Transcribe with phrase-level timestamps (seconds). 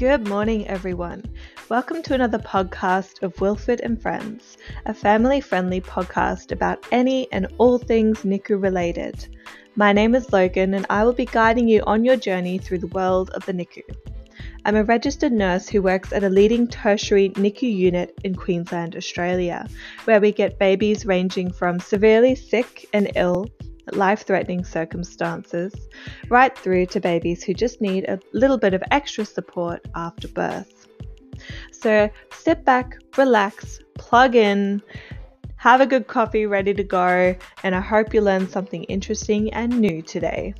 [0.00, 1.26] Good morning, everyone.
[1.68, 7.46] Welcome to another podcast of Wilfred and Friends, a family friendly podcast about any and
[7.58, 9.28] all things NICU related.
[9.76, 12.86] My name is Logan, and I will be guiding you on your journey through the
[12.86, 13.82] world of the NICU.
[14.64, 19.68] I'm a registered nurse who works at a leading tertiary NICU unit in Queensland, Australia,
[20.04, 23.50] where we get babies ranging from severely sick and ill
[23.94, 25.74] life threatening circumstances,
[26.28, 30.86] right through to babies who just need a little bit of extra support after birth.
[31.72, 34.82] So sit back, relax, plug in,
[35.56, 39.80] have a good coffee ready to go, and I hope you learned something interesting and
[39.80, 40.54] new today.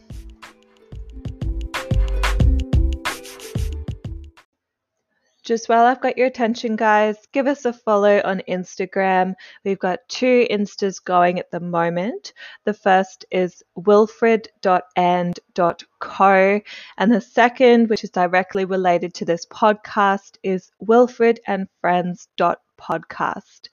[5.51, 9.35] Just while I've got your attention, guys, give us a follow on Instagram.
[9.65, 12.35] We've got two Instas going at the moment.
[12.67, 16.61] The first is wilfred.and.co,
[16.99, 23.69] and the second, which is directly related to this podcast, is wilfredandfriends.podcast.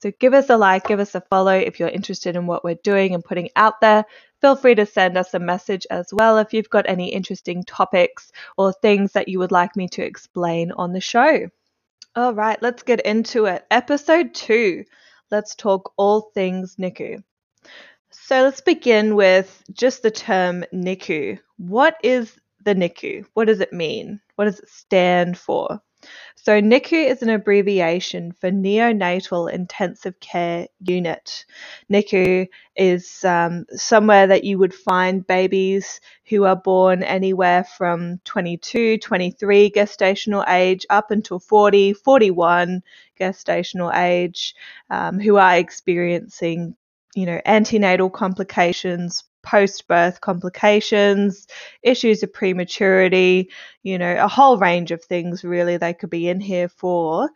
[0.00, 2.78] So give us a like, give us a follow if you're interested in what we're
[2.84, 4.04] doing and putting out there.
[4.40, 8.30] Feel free to send us a message as well if you've got any interesting topics
[8.56, 11.48] or things that you would like me to explain on the show.
[12.14, 13.66] All right, let's get into it.
[13.70, 14.84] Episode 2.
[15.30, 17.22] Let's talk all things NICU.
[18.10, 21.38] So let's begin with just the term NICU.
[21.56, 23.26] What is the NICU?
[23.34, 24.20] What does it mean?
[24.36, 25.80] What does it stand for?
[26.36, 31.44] So NICU is an abbreviation for Neonatal Intensive Care Unit.
[31.90, 38.98] NICU is um, somewhere that you would find babies who are born anywhere from 22,
[38.98, 42.82] 23 gestational age up until 40, 41
[43.20, 44.54] gestational age
[44.90, 46.76] um, who are experiencing
[47.14, 51.46] you know antenatal complications post birth complications,
[51.82, 53.48] issues of prematurity,
[53.82, 57.30] you know, a whole range of things really they could be in here for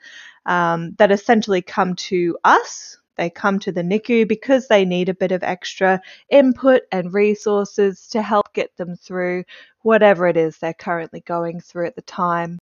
[0.44, 2.98] um, that essentially come to us.
[3.16, 8.08] They come to the NICU because they need a bit of extra input and resources
[8.08, 9.44] to help get them through
[9.80, 12.58] whatever it is they're currently going through at the time.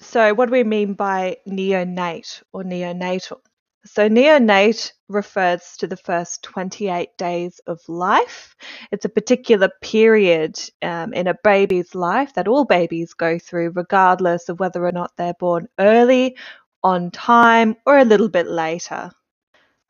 [0.00, 3.40] So, what do we mean by neonate or neonatal?
[3.84, 8.56] So, neonate refers to the first 28 days of life.
[8.90, 14.48] It's a particular period um, in a baby's life that all babies go through, regardless
[14.48, 16.36] of whether or not they're born early,
[16.82, 19.12] on time, or a little bit later.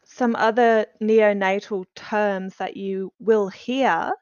[0.04, 4.12] Some other neonatal terms that you will hear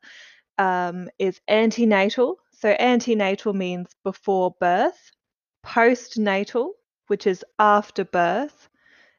[0.59, 2.39] um, is antenatal.
[2.53, 5.11] So, antenatal means before birth,
[5.65, 6.71] postnatal,
[7.09, 8.69] which is after birth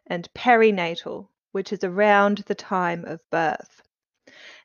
[0.07, 3.81] and perinatal, which is around the time of birth.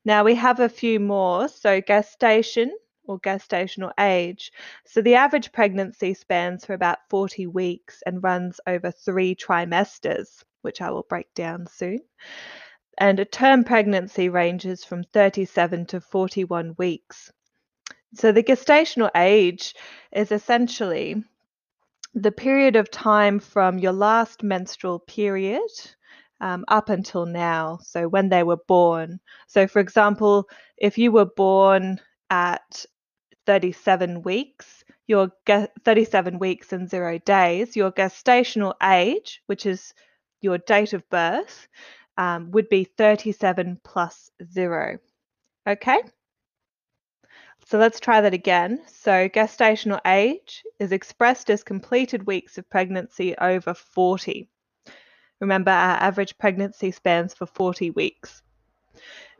[0.04, 1.48] Now we have a few more.
[1.48, 2.72] So gestation
[3.04, 4.52] or gestational age.
[4.86, 10.80] So the average pregnancy spans for about 40 weeks and runs over three trimesters, which
[10.80, 12.00] I will break down soon.
[12.98, 17.32] And a term pregnancy ranges from 37 to 41 weeks.
[18.14, 19.74] So the gestational age
[20.12, 21.24] is essentially
[22.14, 25.60] the period of time from your last menstrual period
[26.40, 29.20] um, up until now, so when they were born.
[29.46, 32.00] So, for example, if you were born
[32.30, 32.84] at
[33.46, 35.30] 37 weeks, your
[35.84, 39.94] 37 weeks and zero days, your gestational age, which is
[40.40, 41.68] your date of birth,
[42.16, 44.98] um, would be 37 plus zero.
[45.66, 46.00] Okay?
[47.66, 48.82] So let's try that again.
[48.86, 54.48] So gestational age is expressed as completed weeks of pregnancy over 40.
[55.40, 58.42] Remember, our average pregnancy spans for 40 weeks.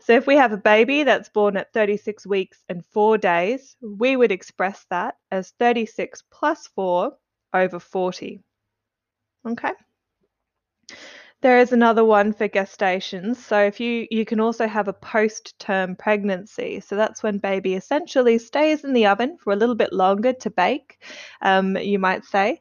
[0.01, 4.17] So if we have a baby that's born at 36 weeks and 4 days, we
[4.17, 7.13] would express that as 36 plus 4
[7.55, 8.41] over 40.
[9.47, 9.73] Okay?
[11.43, 13.35] There is another one for gestations.
[13.35, 16.79] So if you you can also have a post-term pregnancy.
[16.79, 20.51] So that's when baby essentially stays in the oven for a little bit longer to
[20.51, 21.03] bake,
[21.41, 22.61] um, you might say,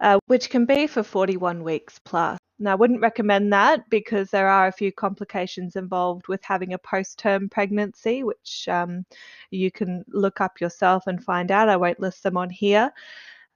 [0.00, 2.38] uh, which can be for 41 weeks plus.
[2.60, 6.78] Now, I wouldn't recommend that because there are a few complications involved with having a
[6.78, 9.04] post-term pregnancy, which um,
[9.50, 11.68] you can look up yourself and find out.
[11.68, 12.92] I won't list them on here.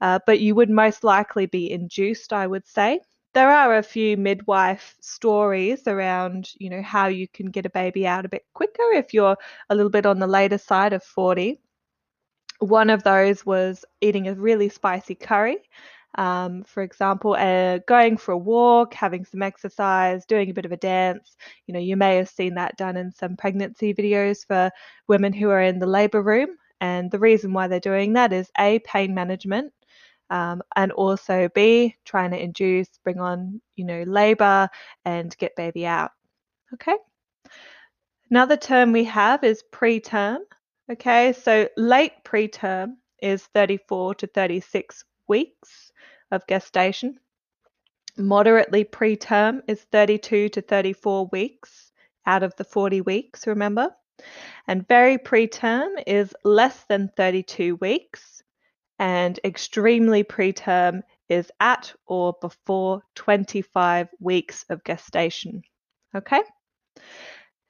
[0.00, 3.00] Uh, but you would most likely be induced, I would say
[3.34, 8.06] there are a few midwife stories around, you know, how you can get a baby
[8.06, 9.36] out a bit quicker if you're
[9.70, 11.60] a little bit on the later side of 40.
[12.60, 15.58] One of those was eating a really spicy curry.
[16.16, 20.72] Um, for example, uh, going for a walk, having some exercise, doing a bit of
[20.72, 21.36] a dance.
[21.66, 24.70] You know, you may have seen that done in some pregnancy videos for
[25.08, 28.50] women who are in the labor room And the reason why they're doing that is
[28.58, 29.72] A, pain management,
[30.34, 34.68] um, and also B, trying to induce, bring on, you know, labor
[35.04, 36.10] and get baby out.
[36.72, 36.96] Okay.
[38.30, 40.38] Another term we have is preterm.
[40.90, 45.92] Okay, so late preterm is 34 to 36 weeks
[46.32, 47.20] of gestation.
[48.18, 51.92] Moderately preterm is 32 to 34 weeks
[52.26, 53.94] out of the 40 weeks, remember?
[54.66, 58.33] And very preterm is less than 32 weeks,
[58.98, 65.62] and extremely preterm is at or before 25 weeks of gestation.
[66.14, 66.42] Okay?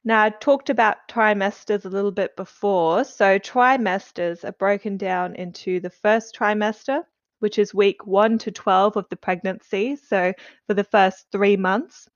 [0.05, 3.05] Now, I talked about trimesters a little bit before.
[3.05, 7.05] So, trimesters are broken down into the first trimester,
[7.39, 10.35] which is week 1 to 12 of the pregnancy, so
[10.67, 12.09] for the first three months.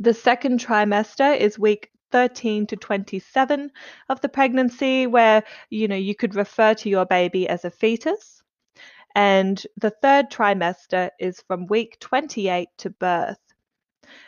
[0.00, 3.70] The second trimester is week 13 to 27
[4.08, 8.42] of the pregnancy, where you know you could refer to your baby as a fetus.
[9.14, 13.40] And the third trimester is from week 28 to birth.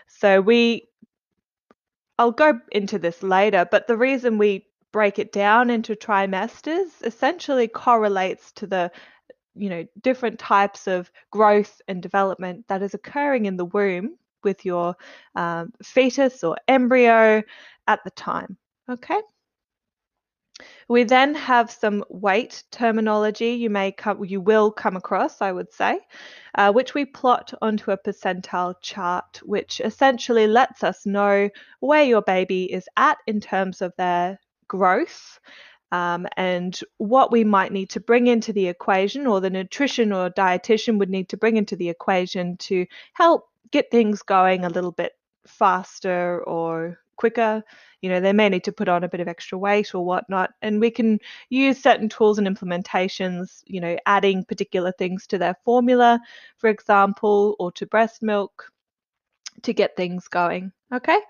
[0.09, 0.89] So we
[2.19, 7.67] I'll go into this later, but the reason we break it down into trimesters essentially
[7.67, 8.91] correlates to the
[9.55, 14.65] you know different types of growth and development that is occurring in the womb with
[14.65, 14.97] your
[15.35, 17.43] um, fetus or embryo
[17.87, 18.57] at the time
[18.89, 19.21] okay
[20.89, 25.73] we then have some weight terminology you may come, you will come across, I would
[25.73, 26.01] say,
[26.55, 31.49] uh, which we plot onto a percentile chart, which essentially lets us know
[31.81, 34.39] where your baby is at in terms of their
[34.69, 35.39] growth.
[35.91, 40.31] Um, and what we might need to bring into the equation, or the nutrition or
[40.31, 44.93] dietitian would need to bring into the equation to help get things going a little
[44.93, 45.13] bit
[45.47, 47.63] faster or quicker.
[48.01, 50.51] You know, they may need to put on a bit of extra weight or whatnot.
[50.63, 51.19] And we can
[51.51, 56.21] use certain tools and implementations, you know, adding particular things to their formula,
[56.59, 58.71] for example, or to breast milk
[59.63, 60.73] to get things going.
[60.93, 61.21] Okay,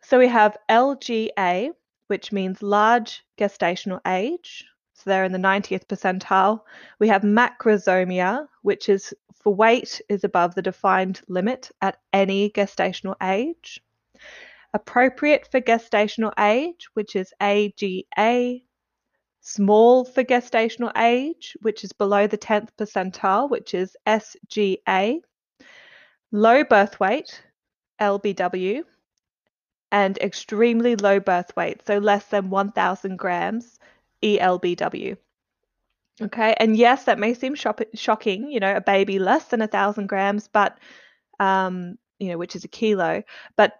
[0.00, 1.70] so we have LGA,
[2.06, 4.64] which means large gestational age.
[4.94, 6.60] So they're in the 90th percentile.
[7.00, 9.12] We have macrosomia, which is
[9.42, 13.82] for weight is above the defined limit at any gestational age.
[14.72, 18.62] Appropriate for gestational age, which is AGA,
[19.40, 25.20] small for gestational age, which is below the 10th percentile, which is SGA,
[26.30, 27.42] low birth weight,
[28.00, 28.84] LBW,
[29.90, 33.78] and extremely low birth weight, so less than 1,000 grams,
[34.22, 35.16] ELBW.
[36.20, 40.08] Okay, and yes, that may seem shocking, you know, a baby less than a thousand
[40.08, 40.78] grams, but
[41.40, 43.22] um, you know, which is a kilo,
[43.56, 43.74] but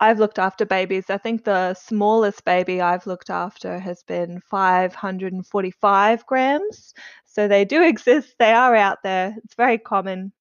[0.00, 1.10] I've looked after babies.
[1.10, 6.94] I think the smallest baby I've looked after has been 545 grams.
[7.26, 9.36] So they do exist, they are out there.
[9.44, 10.32] It's very common.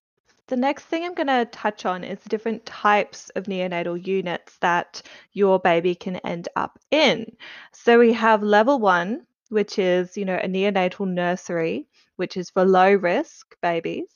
[0.48, 5.04] The next thing I'm going to touch on is different types of neonatal units that
[5.34, 7.38] your baby can end up in.
[7.74, 12.66] So we have level one, which is, you know, a neonatal nursery, which is for
[12.66, 14.08] low risk babies.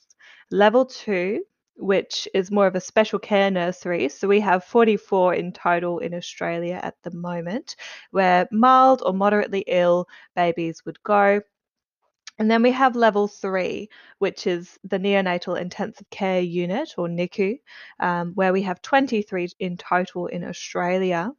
[0.52, 1.44] Level two,
[1.76, 4.10] which is more of a special care nursery.
[4.10, 7.76] So we have 44 in total in Australia at the moment,
[8.12, 11.42] where mild or moderately ill babies would go.
[12.38, 13.90] And then we have level three,
[14.20, 17.60] which is the neonatal intensive care unit or NICU,
[18.00, 21.32] um, where we have 23 in total in Australia.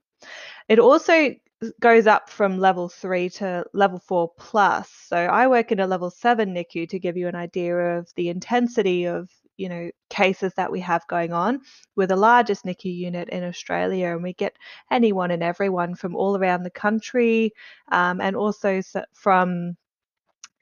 [0.69, 1.35] It also
[1.81, 4.91] goes up from level three to level four plus.
[4.91, 8.29] So I work in a level seven NICU to give you an idea of the
[8.29, 11.61] intensity of you know cases that we have going on.
[11.97, 14.57] We're the largest NICU unit in Australia, and we get
[14.91, 17.53] anyone and everyone from all around the country,
[17.91, 18.81] um, and also
[19.13, 19.77] from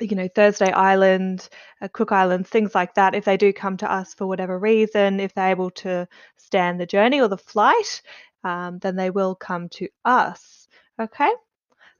[0.00, 1.49] you know Thursday Island,
[1.81, 3.14] uh, Cook Islands, things like that.
[3.14, 6.87] If they do come to us for whatever reason, if they're able to stand the
[6.87, 8.02] journey or the flight,
[8.44, 10.68] um, then they will come to us.
[11.00, 11.30] Okay.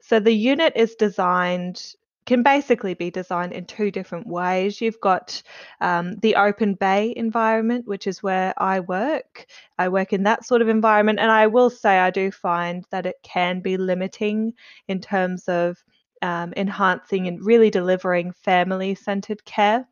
[0.01, 1.95] So the unit is designed
[2.31, 4.81] can basically be designed in two different ways.
[4.81, 5.43] You've got
[5.81, 9.47] um, the open bay environment, which is where I work.
[9.79, 13.05] I work in that sort of environment, and I will say I do find that
[13.05, 14.53] it can be limiting
[14.87, 15.83] in terms of
[16.23, 19.89] um, enhancing and really delivering family centered care.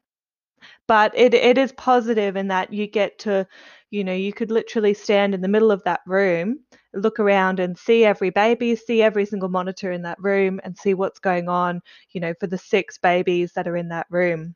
[0.87, 3.47] But it, it is positive in that you get to,
[3.91, 6.61] you know, you could literally stand in the middle of that room
[6.95, 10.95] look around and see every baby, see every single monitor in that room, and see
[10.95, 11.81] what's going on,
[12.13, 14.55] you know, for the six babies that are in that room.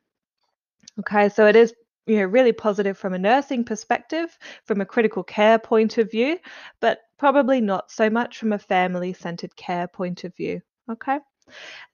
[1.00, 1.74] Okay, so it is
[2.06, 6.36] you know really positive from a nursing perspective from a critical care point of view
[6.80, 11.20] but probably not so much from a family centered care point of view okay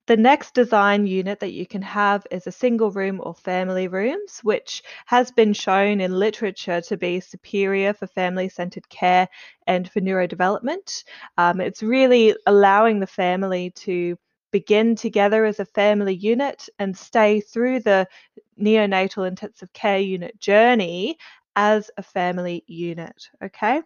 [0.06, 4.40] The next design unit that you can have is a single room or family rooms,
[4.42, 9.28] which has been shown in literature to be superior for family centered care
[9.66, 11.04] and for neurodevelopment.
[11.36, 14.16] Um, it's really allowing the family to
[14.50, 18.08] begin together as a family unit and stay through the
[18.60, 21.18] neonatal intensive care unit journey
[21.54, 23.28] as a family unit.
[23.44, 23.82] Okay.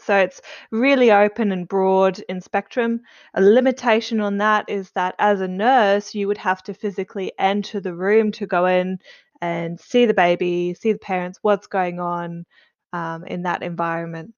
[0.00, 3.00] So it's really open and broad in spectrum.
[3.34, 7.80] A limitation on that is that as a nurse, you would have to physically enter
[7.80, 8.98] the room to go in
[9.40, 12.46] and see the baby, see the parents, what's going on
[12.92, 14.34] um, in that environment.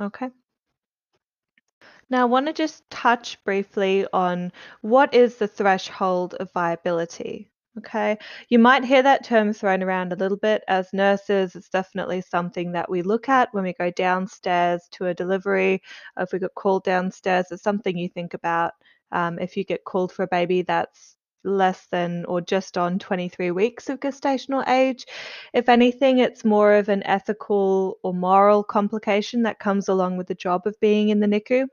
[0.00, 0.30] Okay.
[2.10, 4.50] Now, I want to just touch briefly on
[4.80, 7.50] what is the threshold of viability.
[7.78, 8.18] Okay,
[8.48, 10.62] you might hear that term thrown around a little bit.
[10.68, 15.14] As nurses, it's definitely something that we look at when we go downstairs to a
[15.14, 15.82] delivery.
[16.18, 18.72] If we get called downstairs, it's something you think about.
[19.12, 23.52] Um, if you get called for a baby that's less than or just on 23
[23.52, 25.06] weeks of gestational age.
[25.54, 30.34] If anything, it's more of an ethical or moral complication that comes along with the
[30.34, 31.68] job of being in the NICU.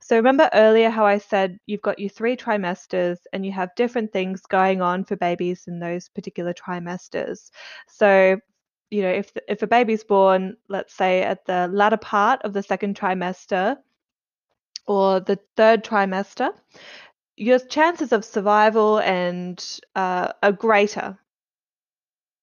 [0.00, 4.12] So remember earlier how I said you've got your three trimesters and you have different
[4.12, 7.50] things going on for babies in those particular trimesters.
[7.88, 8.40] So
[8.90, 12.62] you know, if if a baby's born, let's say at the latter part of the
[12.62, 13.76] second trimester
[14.86, 16.50] or the third trimester,
[17.36, 21.18] your chances of survival and uh, are greater.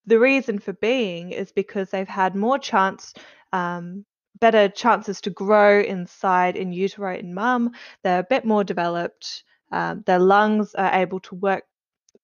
[0.06, 3.14] The reason for being is because they've had more chance
[3.54, 4.06] um,
[4.44, 7.72] better chances to grow inside in utero in mum.
[8.04, 9.46] They're a bit more developed.
[9.72, 11.64] Um, their lungs are able to work.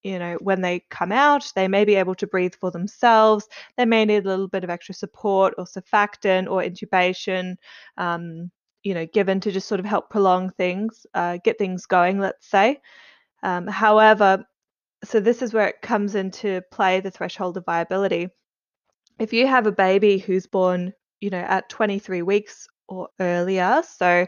[0.03, 3.47] You know, when they come out, they may be able to breathe for themselves.
[3.77, 7.55] They may need a little bit of extra support or surfactant or intubation,
[7.95, 8.51] um,
[8.83, 12.49] you know, given to just sort of help prolong things, uh, get things going, let's
[12.49, 12.81] say.
[13.43, 14.45] Um, however,
[15.05, 18.27] so this is where it comes into play the threshold of viability.
[19.19, 24.25] If you have a baby who's born you know, at 23 weeks or earlier, so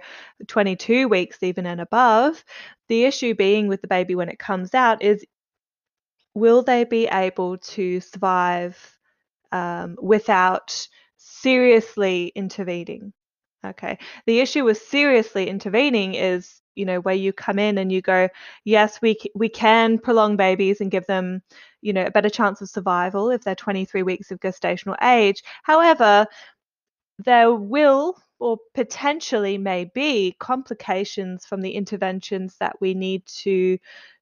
[0.48, 2.44] 22 weeks even and above,
[2.88, 5.26] the issue being with the baby when it comes out is
[6.34, 8.98] will they be able to survive
[9.52, 13.14] um, without seriously intervening?
[13.66, 14.00] Okay.
[14.26, 18.28] The issue with seriously intervening is, you know, where you come in and you go,
[18.64, 21.44] yes, we we can prolong babies and give them,
[21.82, 25.44] you know, a better chance of survival if they're 23 weeks of gestational age.
[25.64, 26.26] However,
[27.24, 33.78] there will or potentially may be complications from the interventions that we need to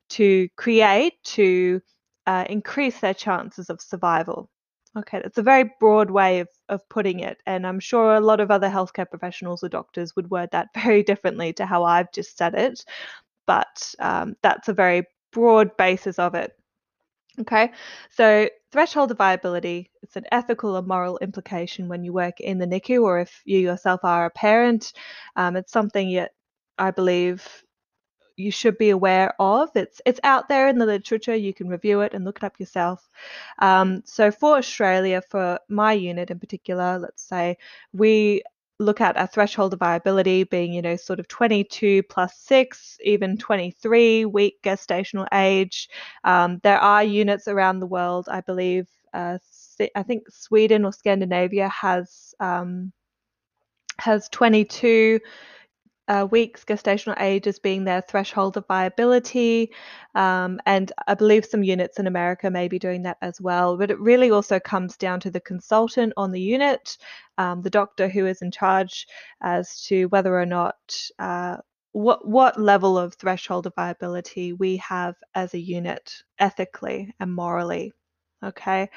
[0.09, 1.81] to create to
[2.25, 4.49] uh, increase their chances of survival.
[4.97, 8.39] Okay, that's a very broad way of, of putting it, and I'm sure a lot
[8.39, 12.37] of other healthcare professionals or doctors would word that very differently to how I've just
[12.37, 12.83] said it,
[13.47, 16.58] but um, that's a very broad basis of it.
[17.39, 17.71] Okay,
[18.09, 22.65] so threshold of viability, it's an ethical or moral implication when you work in the
[22.67, 24.91] NICU or if you yourself are a parent.
[25.37, 26.31] Um, it's something that
[26.77, 27.47] I believe
[28.35, 29.69] you should be aware of.
[29.75, 31.35] It's it's out there in the literature.
[31.35, 33.07] You can review it and look it up yourself.
[33.59, 37.57] Um, so for Australia, for my unit in particular, let's say
[37.93, 38.43] we
[38.79, 43.37] look at a threshold of viability being, you know, sort of 22 plus six, even
[43.37, 45.89] 23 week gestational age.
[46.23, 48.87] Um, there are units around the world, I believe.
[49.13, 49.37] Uh,
[49.95, 52.91] I think Sweden or Scandinavia has um,
[53.97, 55.19] has 22
[56.09, 59.71] uh, weeks gestational age as being their threshold of viability.
[60.15, 63.77] Um, and I believe some units in America may be doing that as well.
[63.77, 66.97] But it really also comes down to the consultant on the unit,
[67.37, 69.07] um, the doctor who is in charge,
[69.41, 70.75] as to whether or not.
[71.19, 71.57] Uh,
[71.91, 77.91] what what level of threshold of viability we have as a unit ethically and morally
[78.43, 78.87] okay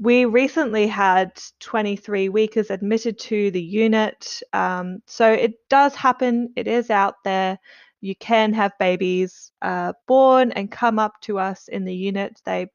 [0.00, 4.40] we recently had 23 weekers admitted to the unit.
[4.54, 7.58] Um, so it does happen, it is out there.
[8.00, 12.40] You can have babies uh, born and come up to us in the unit.
[12.46, 12.68] They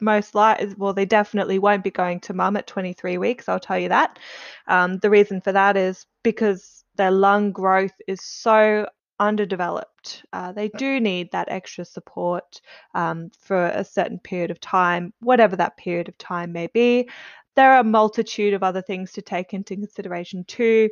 [0.00, 3.78] most likely, well, they definitely won't be going to mum at 23 weeks, I'll tell
[3.78, 4.18] you that.
[4.66, 8.86] Um, the reason for that is because their lung growth is so
[9.18, 10.24] underdeveloped.
[10.32, 12.60] Uh, they do need that extra support
[12.94, 17.08] um, for a certain period of time, whatever that period of time may be.
[17.54, 20.88] There are a multitude of other things to take into consideration too.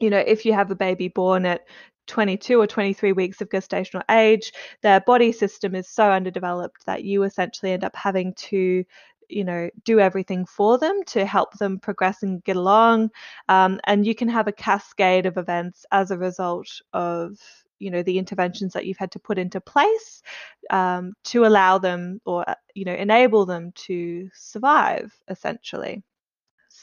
[0.00, 1.62] You know, if you have a baby born at
[2.06, 7.22] 22 or 23 weeks of gestational age, their body system is so underdeveloped that you
[7.22, 8.84] essentially end up having to
[9.28, 13.10] you know do everything for them to help them progress and get along
[13.48, 17.38] um, and you can have a cascade of events as a result of
[17.78, 20.22] you know the interventions that you've had to put into place
[20.70, 26.02] um, to allow them or uh, you know enable them to survive essentially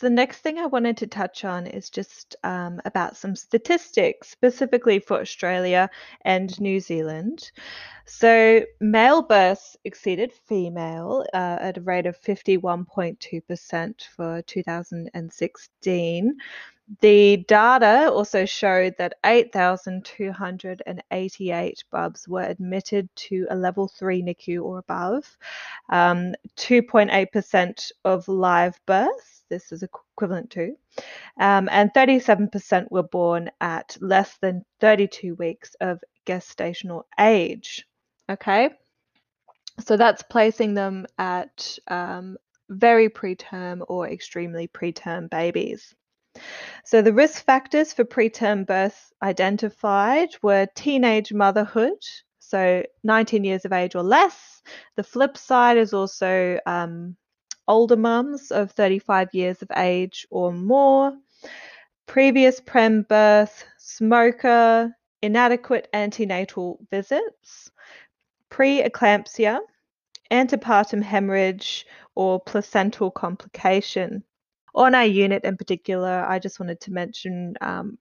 [0.01, 4.99] the next thing I wanted to touch on is just um, about some statistics, specifically
[4.99, 5.89] for Australia
[6.25, 7.51] and New Zealand.
[8.05, 16.37] So male births exceeded female uh, at a rate of 51.2% for 2016.
[16.99, 24.79] The data also showed that 8,288 bubs were admitted to a level 3 NICU or
[24.79, 25.37] above.
[25.89, 30.75] Um, 2.8% of live births, this is equivalent to,
[31.39, 37.87] um, and 37% were born at less than 32 weeks of gestational age.
[38.29, 38.69] Okay,
[39.79, 42.37] so that's placing them at um,
[42.69, 45.95] very preterm or extremely preterm babies.
[46.83, 51.97] So the risk factors for preterm birth identified were teenage motherhood,
[52.39, 54.61] so 19 years of age or less.
[54.95, 57.15] The flip side is also um,
[57.67, 61.13] older mums of 35 years of age or more,
[62.07, 67.71] previous prem birth, smoker, inadequate antenatal visits,
[68.49, 69.59] preeclampsia,
[70.29, 74.23] antepartum hemorrhage, or placental complication
[74.73, 77.97] on our unit in particular, I just wanted to mention, um,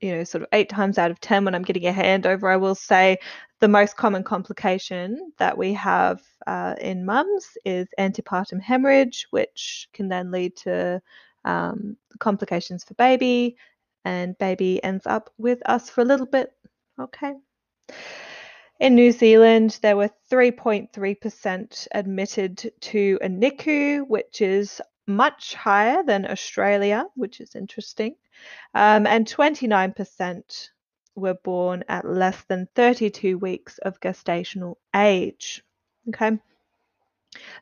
[0.00, 2.56] you know, sort of eight times out of 10 when I'm getting a handover, I
[2.56, 3.18] will say
[3.60, 10.08] the most common complication that we have uh, in mums is antepartum hemorrhage, which can
[10.08, 11.00] then lead to
[11.44, 13.56] um, complications for baby,
[14.04, 16.52] and baby ends up with us for a little bit.
[16.98, 17.34] Okay.
[18.80, 24.80] In New Zealand, there were 3.3% admitted to a NICU, which is
[25.16, 28.16] much higher than Australia, which is interesting.
[28.74, 30.70] Um, and 29%
[31.14, 35.62] were born at less than 32 weeks of gestational age.
[36.08, 36.38] Okay.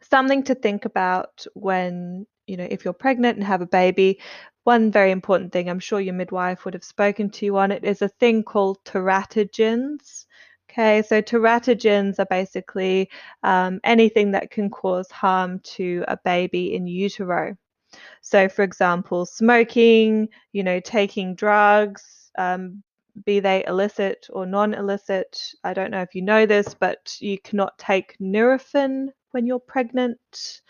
[0.01, 4.21] Something to think about when, you know, if you're pregnant and have a baby.
[4.65, 7.85] One very important thing, I'm sure your midwife would have spoken to you on it,
[7.85, 10.27] is a thing called teratogens.
[10.71, 13.11] Okay, so teratogens are basically
[13.43, 17.57] um, anything that can cause harm to a baby in utero.
[18.21, 22.85] So, for example, smoking, you know, taking drugs, um,
[23.25, 25.41] be they illicit or non illicit.
[25.65, 30.61] I don't know if you know this, but you cannot take Nurofen when you're pregnant.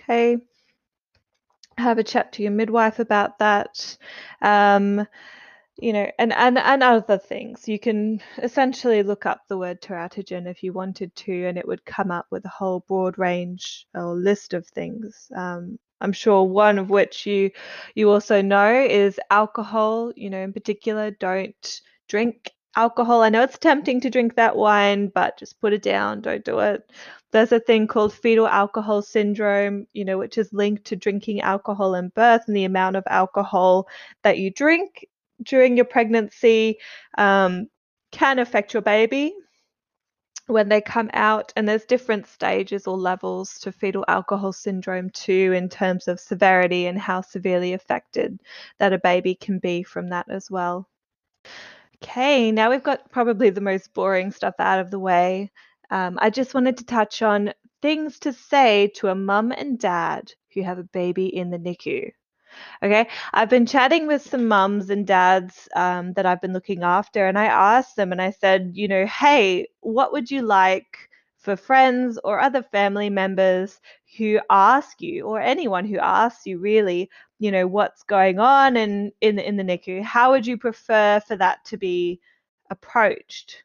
[0.00, 0.38] Okay.
[1.78, 3.96] Have a chat to your midwife about that.
[4.42, 5.06] Um,
[5.76, 7.68] you know, and, and, and other things.
[7.68, 11.84] You can essentially look up the word teratogen if you wanted to, and it would
[11.84, 15.30] come up with a whole broad range or list of things.
[15.34, 17.50] Um, I'm sure one of which you
[17.94, 20.12] you also know is alcohol.
[20.16, 23.22] You know, in particular, don't drink alcohol.
[23.22, 26.20] I know it's tempting to drink that wine, but just put it down.
[26.20, 26.90] Don't do it.
[27.32, 31.94] There's a thing called fetal alcohol syndrome, you know, which is linked to drinking alcohol
[31.94, 33.88] in birth and the amount of alcohol
[34.22, 35.06] that you drink
[35.44, 36.78] during your pregnancy
[37.18, 37.68] um,
[38.10, 39.34] can affect your baby
[40.46, 45.52] when they come out and there's different stages or levels to fetal alcohol syndrome too
[45.56, 48.38] in terms of severity and how severely affected
[48.78, 50.88] that a baby can be from that as well.
[52.02, 55.50] Okay now we've got probably the most boring stuff out of the way.
[55.90, 57.52] Um, i just wanted to touch on
[57.82, 62.10] things to say to a mum and dad who have a baby in the nicu
[62.82, 63.08] Okay.
[63.32, 67.38] I've been chatting with some mums and dads um, that I've been looking after, and
[67.38, 72.18] I asked them and I said, you know, hey, what would you like for friends
[72.24, 73.80] or other family members
[74.18, 79.12] who ask you, or anyone who asks you really, you know, what's going on in,
[79.20, 80.02] in, in the NICU?
[80.02, 82.20] How would you prefer for that to be
[82.70, 83.64] approached?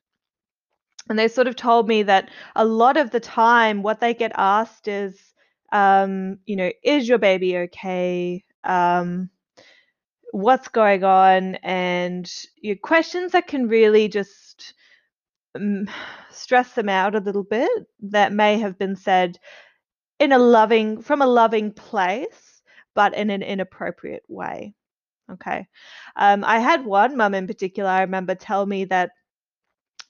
[1.10, 4.32] And they sort of told me that a lot of the time, what they get
[4.36, 5.34] asked is,
[5.71, 8.43] um, you know, is your baby okay?
[8.63, 9.30] Um,
[10.32, 14.74] what's going on, and your questions that can really just
[15.56, 15.89] um,
[16.32, 19.38] stress them out a little bit that may have been said
[20.19, 22.62] in a loving, from a loving place,
[22.93, 24.74] but in an inappropriate way.
[25.32, 25.67] Okay.
[26.15, 29.12] Um, I had one mum in particular, I remember, tell me that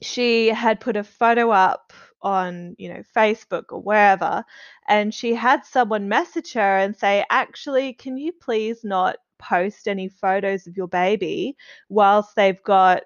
[0.01, 4.43] she had put a photo up on you know facebook or wherever
[4.89, 10.09] and she had someone message her and say actually can you please not post any
[10.09, 11.55] photos of your baby
[11.87, 13.03] whilst they've got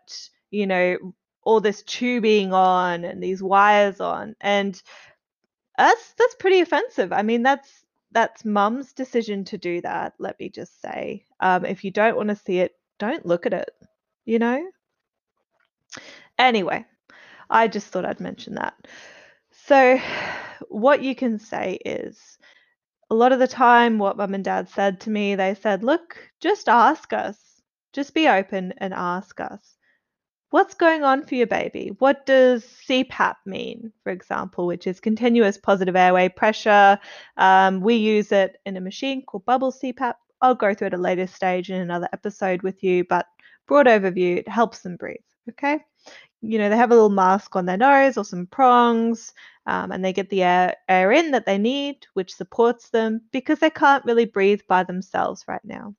[0.51, 0.97] you know
[1.43, 4.35] all this tubing on and these wires on?
[4.41, 4.81] And
[5.77, 7.13] that's that's pretty offensive.
[7.13, 7.69] I mean that's
[8.11, 11.25] that's mum's decision to do that let me just say.
[11.39, 13.71] Um, if you don't want to see it don't look at it
[14.25, 14.63] you know
[16.37, 16.85] Anyway,
[17.49, 18.75] I just thought I'd mention that.
[19.51, 19.99] So,
[20.69, 22.37] what you can say is
[23.09, 26.17] a lot of the time, what mum and dad said to me, they said, Look,
[26.41, 27.37] just ask us.
[27.93, 29.77] Just be open and ask us.
[30.49, 31.95] What's going on for your baby?
[31.99, 36.99] What does CPAP mean, for example, which is continuous positive airway pressure?
[37.37, 40.13] Um, we use it in a machine called bubble CPAP.
[40.41, 43.25] I'll go through at a later stage in another episode with you, but
[43.67, 45.17] broad overview, it helps them breathe.
[45.49, 45.79] Okay.
[46.43, 49.33] You know, they have a little mask on their nose or some prongs,
[49.65, 53.59] um, and they get the air, air in that they need, which supports them because
[53.59, 55.95] they can't really breathe by themselves right now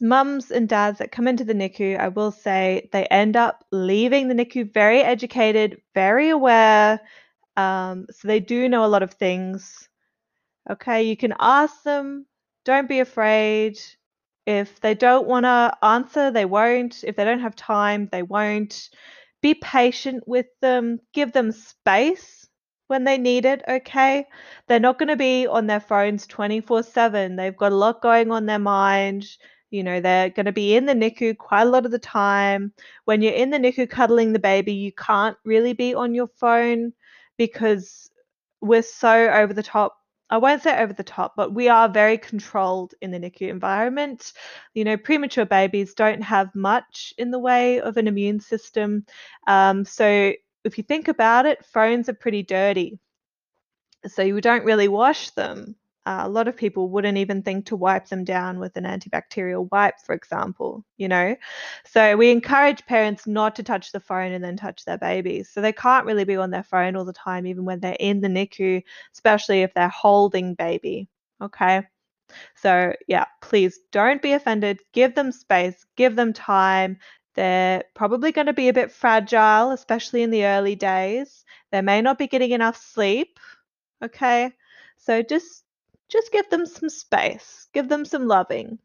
[0.00, 4.28] mums and dads that come into the NICU, I will say they end up leaving
[4.28, 7.00] the NICU very educated, very aware.
[7.56, 9.88] Um, so they do know a lot of things.
[10.68, 12.26] Okay, you can ask them,
[12.64, 13.78] don't be afraid.
[14.46, 17.04] If they don't want to answer, they won't.
[17.04, 18.88] If they don't have time, they won't.
[19.42, 22.48] Be patient with them, give them space
[22.88, 24.26] when they need it, okay?
[24.68, 27.36] They're not going to be on their phones 24 7.
[27.36, 29.26] They've got a lot going on their mind
[29.70, 32.72] you know, they're going to be in the NICU quite a lot of the time.
[33.04, 36.92] When you're in the NICU cuddling the baby, you can't really be on your phone
[37.36, 38.08] because
[38.60, 39.96] we're so over the top.
[40.28, 44.32] I won't say over the top, but we are very controlled in the NICU environment.
[44.74, 49.06] You know, premature babies don't have much in the way of an immune system.
[49.46, 50.32] Um, so
[50.64, 52.98] if you think about it, phones are pretty dirty.
[54.06, 57.76] So you don't really wash them uh, a lot of people wouldn't even think to
[57.76, 61.34] wipe them down with an antibacterial wipe, for example, you know.
[61.84, 65.50] So we encourage parents not to touch the phone and then touch their babies.
[65.50, 68.20] So they can't really be on their phone all the time, even when they're in
[68.20, 68.82] the NICU,
[69.14, 71.08] especially if they're holding baby.
[71.42, 71.82] Okay.
[72.54, 74.80] So, yeah, please don't be offended.
[74.92, 76.98] Give them space, give them time.
[77.34, 81.44] They're probably going to be a bit fragile, especially in the early days.
[81.72, 83.38] They may not be getting enough sleep.
[84.02, 84.52] Okay.
[84.98, 85.64] So just
[86.08, 88.78] just give them some space, give them some loving.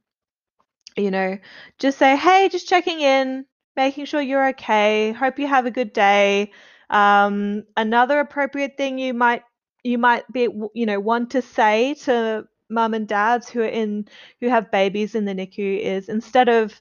[0.97, 1.37] You know,
[1.79, 5.13] just say, hey, just checking in, making sure you're okay.
[5.13, 6.51] Hope you have a good day.
[6.89, 9.43] Um, another appropriate thing you might
[9.83, 14.07] you might be you know want to say to mum and dads who are in
[14.39, 16.79] who have babies in the NICU is instead of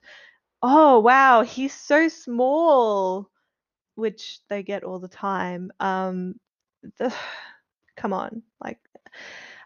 [0.62, 3.30] oh wow he's so small
[3.94, 6.34] which they get all the time um
[6.98, 7.14] the,
[7.96, 8.78] come on like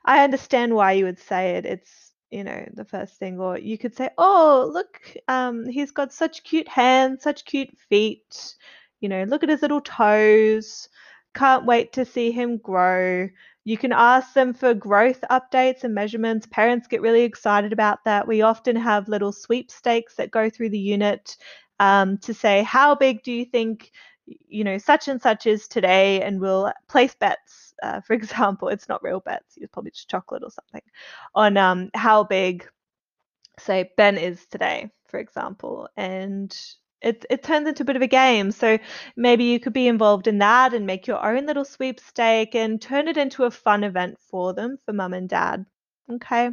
[0.04, 1.66] I understand why you would say it.
[1.66, 6.12] It's you know the first thing, or you could say, "Oh, look, um, he's got
[6.12, 8.54] such cute hands, such cute feet.
[9.00, 10.88] You know, look at his little toes.
[11.34, 13.28] Can't wait to see him grow."
[13.66, 16.46] You can ask them for growth updates and measurements.
[16.50, 18.28] Parents get really excited about that.
[18.28, 21.36] We often have little sweepstakes that go through the unit
[21.80, 23.90] um, to say, "How big do you think?"
[24.26, 28.88] You know, such and such is today, and we'll place bets uh, for example, it's
[28.88, 30.82] not real bets, it's probably just chocolate or something,
[31.34, 32.68] on um, how big,
[33.58, 35.88] say, Ben is today, for example.
[35.96, 36.56] And
[37.02, 38.50] it, it turns into a bit of a game.
[38.50, 38.78] So
[39.16, 43.08] maybe you could be involved in that and make your own little sweepstake and turn
[43.08, 45.66] it into a fun event for them, for mum and dad.
[46.10, 46.50] Okay.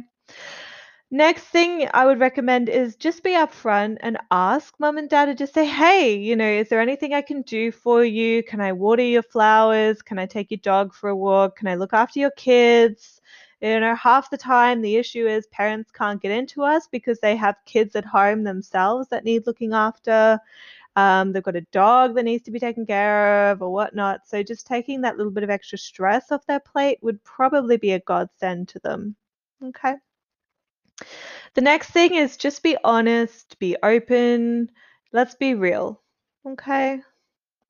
[1.14, 5.34] Next thing I would recommend is just be upfront and ask mum and dad to
[5.34, 8.42] just say, hey, you know, is there anything I can do for you?
[8.42, 10.00] Can I water your flowers?
[10.00, 11.56] Can I take your dog for a walk?
[11.56, 13.20] Can I look after your kids?
[13.60, 17.36] You know, half the time the issue is parents can't get into us because they
[17.36, 20.40] have kids at home themselves that need looking after.
[20.96, 24.26] Um, they've got a dog that needs to be taken care of or whatnot.
[24.26, 27.92] So just taking that little bit of extra stress off their plate would probably be
[27.92, 29.14] a godsend to them.
[29.62, 29.96] Okay.
[31.54, 34.70] The next thing is just be honest, be open.
[35.12, 36.00] Let's be real.
[36.46, 37.02] Okay?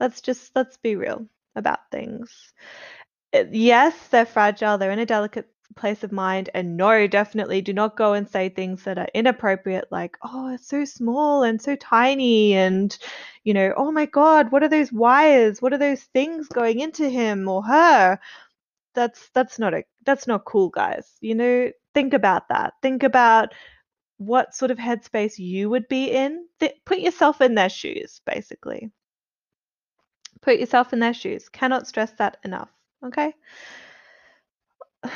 [0.01, 2.53] Let's just let's be real about things.
[3.35, 7.73] Uh, yes, they're fragile, they're in a delicate place of mind and no, definitely do
[7.73, 11.77] not go and say things that are inappropriate like, "Oh, it's so small and so
[11.77, 12.97] tiny and
[13.45, 15.62] you know, oh my god, what are those wires?
[15.62, 18.18] What are those things going into him or her?"
[18.95, 21.16] That's that's not a that's not cool, guys.
[21.21, 22.74] You know, think about that.
[22.83, 23.55] Think about
[24.18, 26.46] what sort of headspace you would be in.
[26.61, 28.90] Th- put yourself in their shoes, basically.
[30.40, 31.48] Put yourself in their shoes.
[31.48, 32.70] Cannot stress that enough.
[33.05, 33.35] Okay?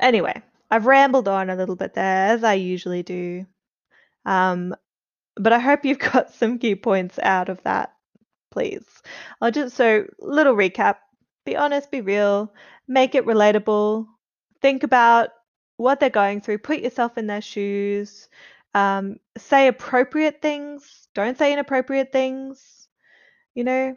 [0.00, 3.46] anyway, I've rambled on a little bit there, as I usually do.
[4.26, 4.74] Um,
[5.36, 7.92] but I hope you've got some key points out of that,
[8.50, 8.84] please.
[9.40, 10.96] I'll just, so, little recap
[11.44, 12.52] be honest, be real,
[12.86, 14.06] make it relatable,
[14.60, 15.30] think about
[15.80, 18.28] what they're going through, put yourself in their shoes,
[18.74, 22.88] um, say appropriate things, don't say inappropriate things.
[23.54, 23.96] you know,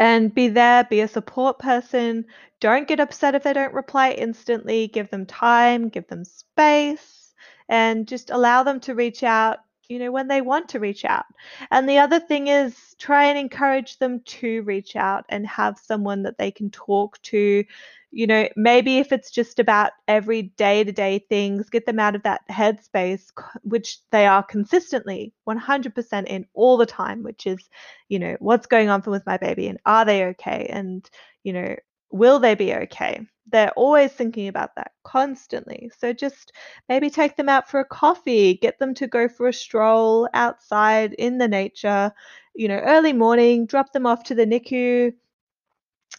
[0.00, 2.26] and be there, be a support person.
[2.60, 4.88] Don't get upset if they don't reply instantly.
[4.88, 7.34] Give them time, give them space,
[7.68, 11.26] and just allow them to reach out, you know, when they want to reach out.
[11.70, 16.24] And the other thing is try and encourage them to reach out and have someone
[16.24, 17.64] that they can talk to
[18.10, 22.16] you know, maybe if it's just about every day to day things, get them out
[22.16, 23.30] of that headspace,
[23.62, 27.68] which they are consistently 100% in all the time, which is,
[28.08, 30.66] you know, what's going on with my baby and are they okay?
[30.70, 31.08] And,
[31.44, 31.76] you know,
[32.10, 33.20] will they be okay?
[33.50, 35.90] They're always thinking about that constantly.
[35.98, 36.52] So just
[36.88, 41.14] maybe take them out for a coffee, get them to go for a stroll outside
[41.14, 42.12] in the nature,
[42.54, 45.12] you know, early morning, drop them off to the NICU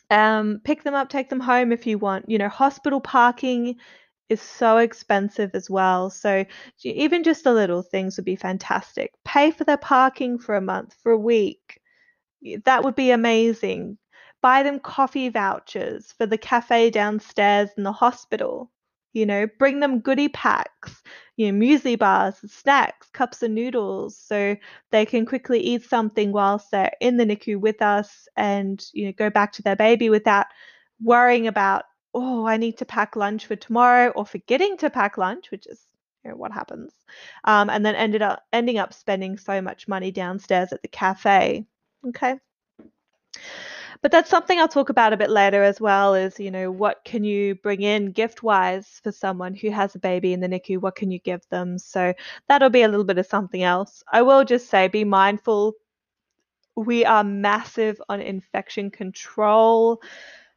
[0.09, 2.29] um, pick them up, take them home if you want.
[2.29, 3.75] You know, hospital parking
[4.29, 6.09] is so expensive as well.
[6.09, 6.45] So
[6.83, 9.11] even just the little things would be fantastic.
[9.25, 11.79] Pay for their parking for a month, for a week.
[12.65, 13.97] That would be amazing.
[14.41, 18.71] Buy them coffee vouchers for the cafe downstairs in the hospital.
[19.13, 21.01] You know, bring them goodie packs,
[21.39, 24.57] you know, muesli bars, snacks, cups of noodles, so
[24.91, 29.13] they can quickly eat something whilst they're in the NICU with us and, you know,
[29.13, 30.47] go back to their baby without
[31.01, 35.49] worrying about, oh, I need to pack lunch for tomorrow or forgetting to pack lunch,
[35.49, 35.81] which is
[36.25, 36.91] you know, what happens.
[37.45, 41.65] Um, and then ended up ending up spending so much money downstairs at the cafe.
[42.05, 42.35] Okay.
[44.01, 47.03] But that's something I'll talk about a bit later as well is, you know, what
[47.03, 50.77] can you bring in gift wise for someone who has a baby in the NICU?
[50.77, 51.77] What can you give them?
[51.77, 52.13] So
[52.47, 54.01] that'll be a little bit of something else.
[54.09, 55.73] I will just say be mindful.
[56.77, 60.01] We are massive on infection control.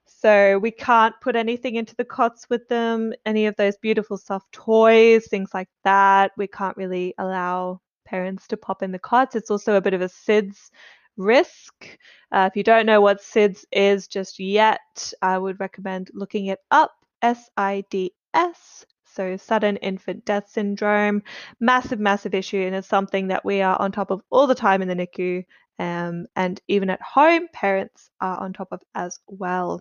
[0.04, 4.52] So we can't put anything into the cots with them, any of those beautiful soft
[4.52, 6.30] toys, things like that.
[6.36, 9.34] We can't really allow parents to pop in the cots.
[9.34, 10.70] It's also a bit of a SIDS
[11.16, 11.98] risk.
[12.30, 16.60] Uh, if you don't know what SIDS is just yet, I would recommend looking it
[16.70, 16.92] up.
[17.22, 21.22] SIDS, so sudden infant death syndrome,
[21.60, 24.82] massive, massive issue, and it's something that we are on top of all the time
[24.82, 25.44] in the NICU,
[25.78, 29.80] um, and even at home, parents are on top of as well.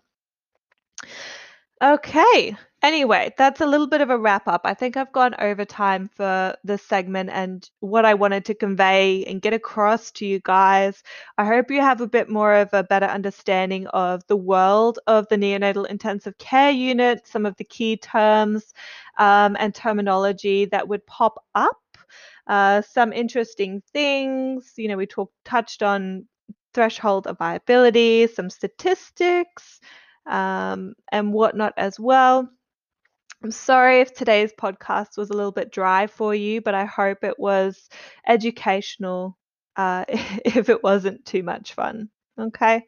[1.81, 4.61] Okay, Anyway, that's a little bit of a wrap up.
[4.63, 9.23] I think I've gone over time for this segment and what I wanted to convey
[9.25, 11.03] and get across to you guys.
[11.37, 15.27] I hope you have a bit more of a better understanding of the world of
[15.29, 18.73] the neonatal intensive care unit, some of the key terms
[19.19, 21.77] um, and terminology that would pop up.
[22.47, 24.73] Uh, some interesting things.
[24.75, 26.25] You know, we talked touched on
[26.73, 29.79] threshold of viability, some statistics,
[30.27, 32.49] um, and whatnot as well.
[33.43, 37.23] I'm sorry if today's podcast was a little bit dry for you, but I hope
[37.23, 37.89] it was
[38.27, 39.37] educational
[39.75, 42.09] uh, if it wasn't too much fun.
[42.39, 42.85] Okay.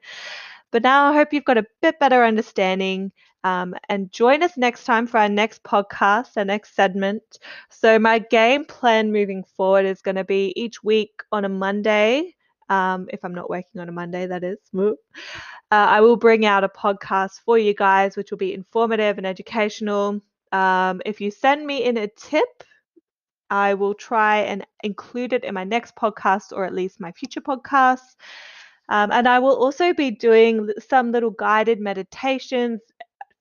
[0.72, 3.12] But now I hope you've got a bit better understanding.
[3.46, 7.24] Um, and join us next time for our next podcast, our next segment.
[7.70, 12.36] So, my game plan moving forward is going to be each week on a Monday.
[12.74, 14.58] Um, if I'm not working on a Monday, that is.
[14.74, 14.92] Uh,
[15.72, 20.22] I will bring out a podcast for you guys, which will be informative and educational.
[20.52, 22.64] Um, if you send me in a tip,
[23.50, 27.42] I will try and include it in my next podcast or at least my future
[27.42, 28.16] podcasts.
[28.90, 32.82] Um, and I will also be doing some little guided meditations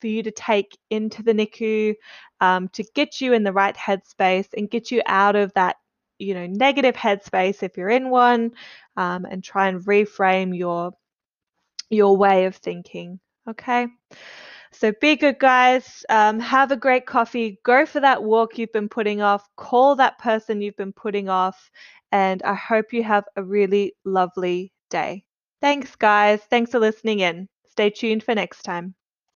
[0.01, 1.95] for you to take into the NICU
[2.40, 5.77] um, to get you in the right headspace and get you out of that,
[6.22, 8.52] you know, negative headspace if you're in one,
[8.96, 10.92] um, and try and reframe your
[11.90, 13.20] your way of thinking.
[13.48, 13.87] Okay.
[14.72, 16.04] So be good, guys.
[16.08, 17.61] Um, have a great coffee.
[17.64, 19.46] Go for that walk you've been putting off.
[19.56, 21.70] Call that person you've been putting off.
[22.11, 25.24] And I hope you have a really lovely day.
[25.61, 26.40] Thanks, guys.
[26.50, 27.48] Thanks for listening in.
[27.66, 28.94] Stay tuned for next time.